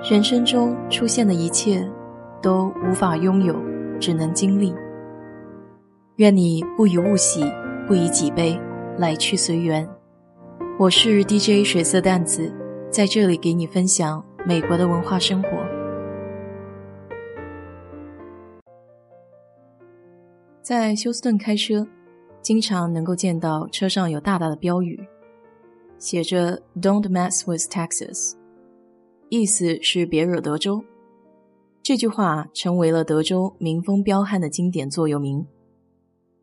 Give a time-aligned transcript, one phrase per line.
[0.00, 1.84] 人生中出现的一切，
[2.40, 3.54] 都无法拥有，
[3.98, 4.72] 只能经历。
[6.16, 7.42] 愿你不以物喜，
[7.86, 8.58] 不以己悲，
[8.96, 9.86] 来去随缘。
[10.78, 12.50] 我是 DJ 水色淡子，
[12.90, 15.50] 在这里给你分享美国的文化生活。
[20.62, 21.84] 在休斯顿开车，
[22.40, 25.04] 经常能够见到车上有大大的标语，
[25.98, 28.37] 写着 “Don't mess with Texas”。
[29.30, 30.82] 意思是别惹德州。
[31.82, 35.46] 这句话成为了德州民风彪悍的经典座右铭。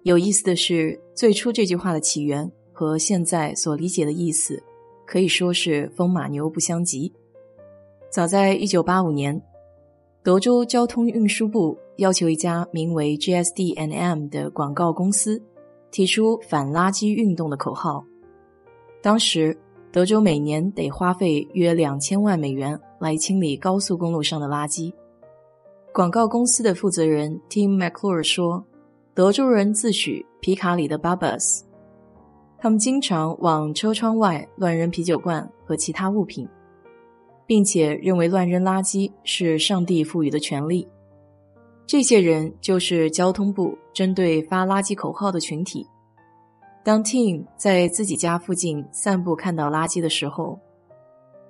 [0.04, 4.62] 有意思的是，最初这句话的起源和现在所理解的意思
[5.05, 7.12] 可以说是风马牛不相及。
[8.12, 9.41] 早在1985年，
[10.24, 15.41] 德州交通运输部要求一家名为 GSD&M 的广告公司
[15.91, 18.05] 提出反垃圾运动的口号。
[19.02, 19.58] 当时。
[19.95, 24.91] 德州每年得花费约两千万美元来清理高速公路上的垃圾。
[25.94, 28.65] 广告公司的负责人 Tim McClure 说
[29.15, 31.62] ：“德州人自诩皮卡里的 Bubbas，
[32.57, 36.46] 他们经常往车窗外乱扔啤酒罐和其他物品，
[37.46, 40.85] 并且认为乱扔垃圾是上帝赋予的权利。
[41.87, 45.87] 这些人就是交通部针对发垃圾口号的群体。”
[46.86, 50.60] 当 Tim 在自己家附近散步看到垃圾的时候，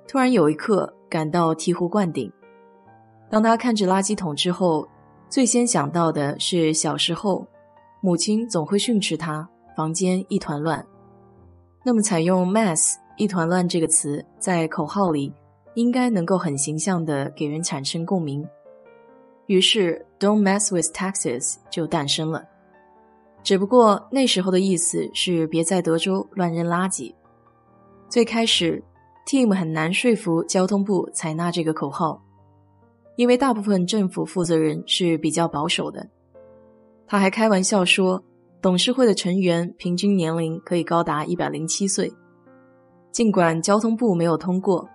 [0.08, 2.32] 突然有一刻感到醍醐灌顶。
[3.30, 4.88] 当他看着垃圾桶之后，
[5.30, 7.46] 最先想到的是小时候
[8.00, 10.88] 母亲总会训斥他房间一团乱。
[11.84, 15.34] 那么，采用 “mess” 一团乱这个词在口号里，
[15.74, 18.48] 应该能够很形象地给人产生共鸣。
[19.48, 22.42] 于是，“Don't mess with taxes” 就诞生了。
[23.46, 27.14] 只不过那时候的意思是别在德州乱扔垃圾。
[28.10, 28.84] 最开始
[29.28, 32.20] ，Tim 很难说服交通部采纳这个口号，
[33.16, 36.10] 因为大部分政府负责人是比较保守的。
[37.06, 38.24] 他还开玩笑说，
[38.64, 42.12] 董事会的成员平均年龄可以高达一百零七岁。
[43.12, 44.90] 尽管交通部没有通过，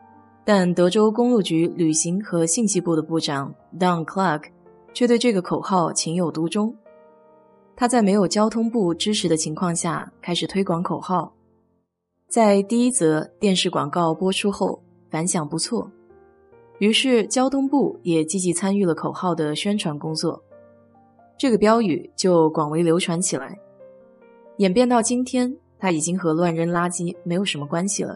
[0.44, 4.42] 但德州公路局旅行和信息部的部长 Don Clark
[4.92, 6.74] 却对这个口号情有独钟。
[7.80, 11.32] 他在没有交通部支持的情况下开始推广口号，
[12.28, 15.90] 在第一则电视广告播出后反响不错，
[16.78, 20.42] 于是交通部也积极参与了口号的宣传工作，
[21.38, 23.58] 这个标语就广为流传起来。
[24.58, 28.14] 演变到今天，它已经和乱扔垃圾没有什么关系了，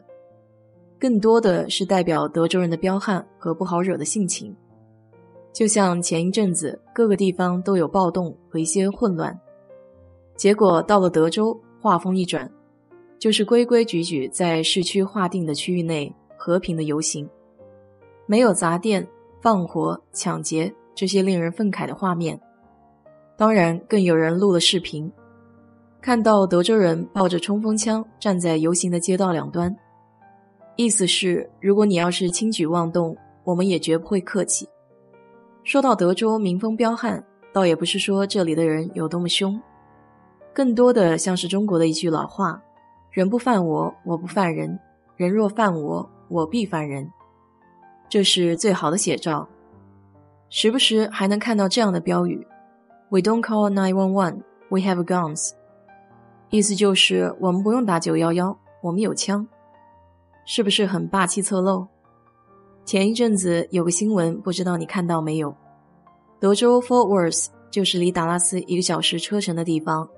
[0.99, 4.55] 更多的是代表德州人的彪悍和不好惹的性情，
[5.55, 9.35] 就像前一阵子各个地方都有暴动和一些混乱。
[10.37, 12.51] 结果到了德州，话锋一转，
[13.19, 17.29] 就是规规矩矩在市区划定的区域内和平的游行，
[18.27, 19.07] 没有砸店、
[19.41, 22.39] 放火、抢劫这些令人愤慨的画面。
[23.37, 25.11] 当然，更有人录了视频，
[26.01, 29.75] 看到德州人抱着冲锋枪站在游行的街道两端，
[30.77, 34.69] 意思是：如果你要是轻举妄动，我们也绝不会客气。
[35.63, 39.61] 说到德州民风彪悍，倒也不是说这里的人有多么凶。
[40.55, 42.63] 更多的像是中国的一句老话
[43.11, 44.79] ：“人不犯我，我不犯人；
[45.17, 47.11] 人若犯我，我必犯人。”
[48.09, 49.49] 这是最好的写照。
[50.49, 52.47] 时不时还能看到这样的标语
[53.09, 55.51] ：“We don't call nine one one, we have guns。”
[56.51, 59.45] 意思就是我们不用打九幺幺，我们有枪。
[60.45, 61.89] 是不是很霸气侧漏？
[62.85, 65.53] 前一阵子有个新闻，不知道你看到没有？
[66.39, 70.09] 德州 Fort Worth 就是离达拉斯一个小时车程的地方。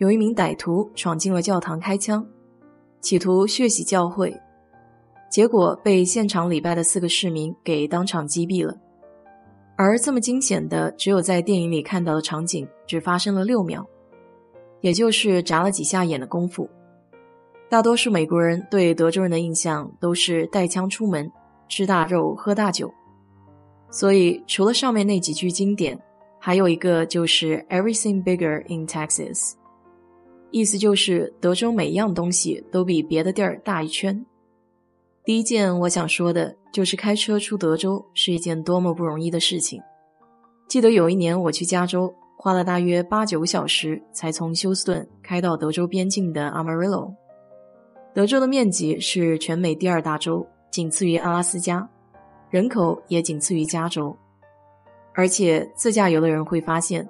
[0.00, 2.26] 有一名歹徒闯进了教堂开枪，
[3.02, 4.34] 企图血洗教会，
[5.30, 8.74] 结果被现场礼拜的四个市民给当场击毙了。
[9.76, 13.86] 而这么惊险的，只有在电影里看到的场景，只发生了六秒，
[14.80, 16.66] 也就是眨了几下眼的功夫。
[17.68, 21.30] 大多数美国人对德州人的印象都是带枪出门，
[21.68, 22.90] 吃大肉，喝大酒。
[23.90, 26.00] 所以除了上面那几句经典，
[26.38, 29.59] 还有一个就是 “Everything bigger in Texas”。
[30.50, 34.24] 意思就是，德州每样东西都比别的地儿大一圈。
[35.24, 39.80] 第一件我想说的就是开车出德州是一件多么不容易的事情。
[40.66, 47.14] 记得有一年我去加州，花了大约八九个小时才从休斯顿开到德州边境的 Amarillo。
[48.12, 51.88] 德州的面积是全美第二大州，仅次于阿拉斯加，
[52.50, 54.16] 人口也仅次于加州。
[55.14, 57.08] 而且自驾游的人会发现，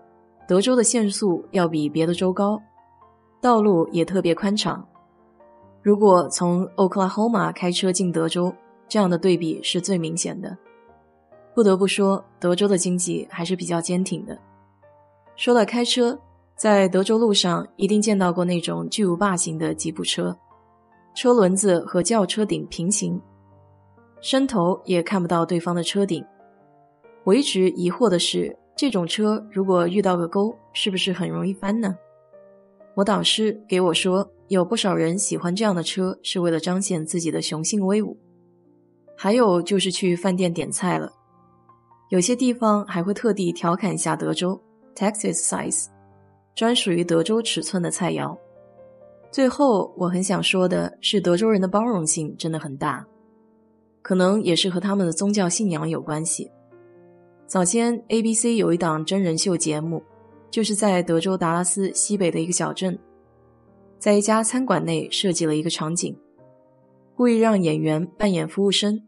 [0.48, 2.60] 德州的限速要比别的州高。
[3.40, 4.86] 道路也特别宽敞。
[5.82, 8.54] 如果从 Oklahoma 开车进德州，
[8.86, 10.56] 这样的对比是最明显的。
[11.54, 14.38] 不得不说，德州的经济还是比较坚挺的。
[15.36, 16.18] 说到开车，
[16.54, 20.36] 在德州路上一定见到过那种巨无霸型的吉普车，
[21.14, 23.20] 车轮子和轿车顶平行，
[24.20, 26.22] 伸头也看不到对方的车顶。
[27.24, 31.96] 我一直疑惑的是，这种车如果遇到个沟，是不是很容易翻呢？
[32.94, 38.16] 我导师给我说，有不少人喜欢这样的车，是为了彰显自己的雄性威武。
[39.16, 41.12] 还有就是去饭店点菜了，
[42.08, 44.60] 有些地方还会特地调侃一下德州
[44.94, 45.86] （Texas size），
[46.54, 48.36] 专属于德州尺寸的菜肴。
[49.30, 53.06] 最后，我很想说的是，德州人的包容性真的很大，
[54.02, 56.50] 可能也是和他们的宗教信仰有关系。
[57.46, 60.02] 早先，ABC 有一档真人秀节目，
[60.50, 62.98] 就是在德州达拉斯西北的一个小镇，
[63.98, 66.16] 在一家餐馆内设计了一个场景，
[67.14, 69.00] 故意让演员扮演服务生，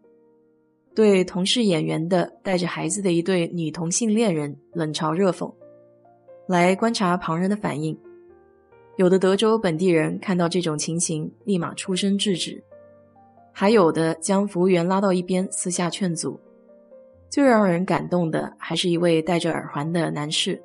[0.95, 5.53] 对同是演员的带着孩子的一对女同性恋人冷嘲热讽，
[6.47, 7.99] 来观察旁人的反应。
[8.97, 12.63] 有的德州本地人看到这种情形，立马出声制止；
[13.51, 16.39] 还有的将服务员拉到一边，私下劝阻。
[17.31, 20.63] 最让人感动的还是一位戴着耳环的男士，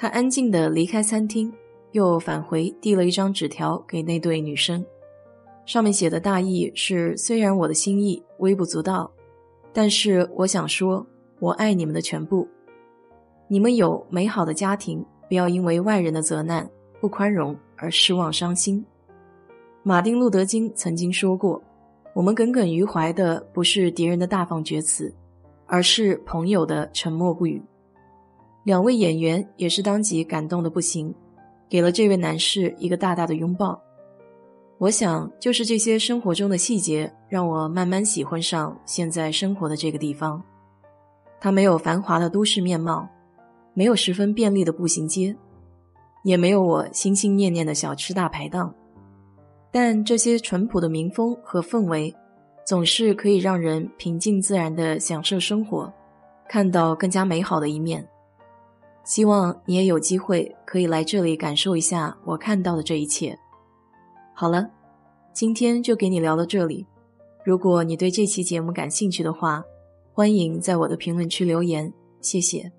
[0.00, 1.52] 他安静地离开餐厅，
[1.92, 4.82] 又返回递了一张纸条给那对女生，
[5.66, 9.12] 上面写的大意是：虽然我的心意微不足道，
[9.74, 11.06] 但是我想说，
[11.38, 12.48] 我爱你们的全部。
[13.46, 16.66] 你们有美好的家庭，不要因为外人的责难、
[16.98, 18.82] 不宽容而失望伤心。
[19.82, 21.62] 马丁·路德·金曾经说过
[22.16, 25.14] ：“我们耿耿于怀的不是敌人的大放厥词。”
[25.72, 27.62] 而是朋友的沉默不语。
[28.64, 31.14] 两位演员也是当即感动的不行，
[31.68, 33.80] 给了这位男士一个大大的拥抱。
[34.78, 40.42] 我想，就是这些生活中的细节，让我慢慢喜欢上现在生活的这个地方。
[41.40, 43.08] 它没有繁华的都市面貌，
[43.74, 45.34] 没有十分便利的步行街，
[46.24, 48.74] 也没有我心心念念的小吃大排档，
[49.70, 52.14] 但这些淳朴的民风和氛围。
[52.66, 55.92] 总是可以让人平静自然的享受生活，
[56.48, 58.06] 看到更加美好的一面。
[59.04, 63.36] 希望你也有机会可以来这里感受一下我看到的这一切。
[64.34, 64.70] 好了，
[65.32, 66.86] 今天就给你聊到这里。
[67.44, 69.64] 如果你对这期节目感兴趣的话，
[70.12, 72.70] 欢迎在我的评论区留言，谢谢。